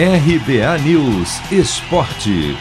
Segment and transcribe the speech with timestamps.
[0.00, 2.56] RBA News Esporte.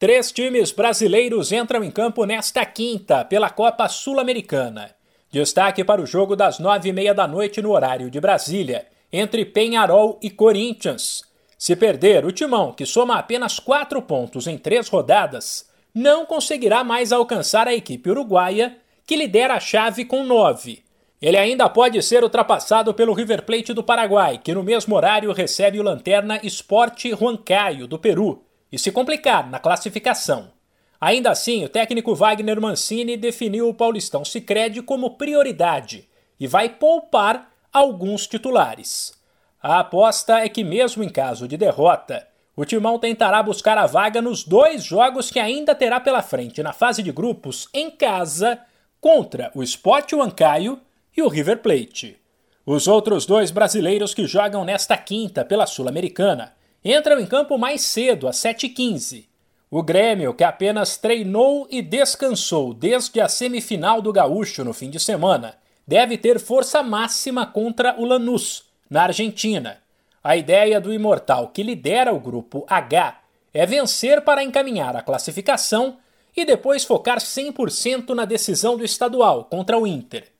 [0.00, 4.96] Três times brasileiros entram em campo nesta quinta pela Copa Sul-Americana.
[5.30, 9.44] Destaque para o jogo das nove e meia da noite no horário de Brasília, entre
[9.44, 11.22] Penharol e Corinthians.
[11.56, 17.12] Se perder, o Timão, que soma apenas quatro pontos em três rodadas, não conseguirá mais
[17.12, 20.82] alcançar a equipe uruguaia, que lidera a chave com nove.
[21.20, 25.80] Ele ainda pode ser ultrapassado pelo River Plate do Paraguai, que no mesmo horário recebe
[25.80, 30.52] o Lanterna Esporte Huancayo do Peru, e se complicar na classificação.
[31.00, 37.50] Ainda assim, o técnico Wagner Mancini definiu o Paulistão Sicredi como prioridade e vai poupar
[37.72, 39.12] alguns titulares.
[39.60, 44.20] A aposta é que mesmo em caso de derrota, o Timão tentará buscar a vaga
[44.20, 48.60] nos dois jogos que ainda terá pela frente na fase de grupos em casa
[49.00, 50.80] contra o Sport Huancayo
[51.16, 52.18] e o River Plate.
[52.64, 58.28] Os outros dois brasileiros que jogam nesta quinta pela Sul-Americana entram em campo mais cedo,
[58.28, 59.26] às 7h15.
[59.70, 64.98] O Grêmio, que apenas treinou e descansou desde a semifinal do Gaúcho no fim de
[64.98, 69.78] semana, deve ter força máxima contra o Lanús, na Argentina.
[70.22, 73.20] A ideia do imortal que lidera o grupo H
[73.52, 75.98] é vencer para encaminhar a classificação
[76.36, 80.30] e depois focar 100% na decisão do estadual contra o Inter.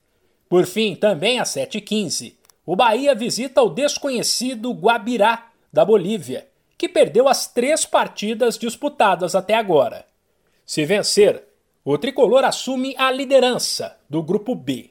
[0.48, 6.46] Por fim, também às 7h15, o Bahia visita o desconhecido Guabirá, da Bolívia,
[6.76, 10.06] que perdeu as três partidas disputadas até agora.
[10.64, 11.44] Se vencer,
[11.84, 14.90] o tricolor assume a liderança do Grupo B.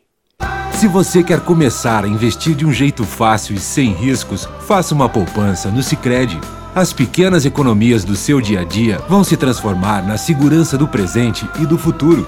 [0.72, 5.10] Se você quer começar a investir de um jeito fácil e sem riscos, faça uma
[5.10, 6.40] poupança no Sicredi.
[6.76, 11.50] As pequenas economias do seu dia a dia vão se transformar na segurança do presente
[11.60, 12.28] e do futuro.